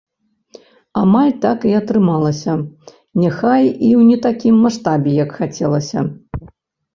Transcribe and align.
Амаль 1.01 1.33
так 1.43 1.67
і 1.71 1.73
атрымалася, 1.79 2.55
няхай 3.25 3.63
і 3.69 3.71
ў 3.73 4.01
не 4.09 4.17
такім 4.25 4.55
маштабе, 4.65 5.11
як 5.23 5.29
хацелася. 5.43 5.99